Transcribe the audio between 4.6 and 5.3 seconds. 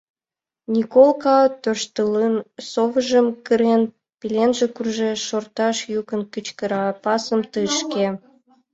куржеш,